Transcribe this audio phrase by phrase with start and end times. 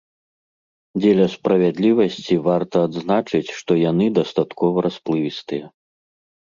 [1.01, 5.65] Дзеля справядлівасці, варта адзначыць, што яны дастаткова расплывістыя.